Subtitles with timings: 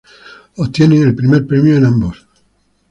[0.55, 2.25] Obtienen el Primer Premio en ambos.